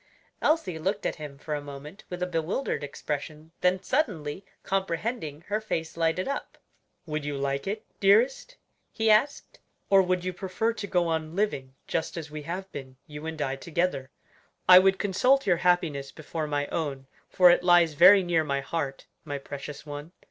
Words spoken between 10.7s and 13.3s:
to go on living just as we have been, you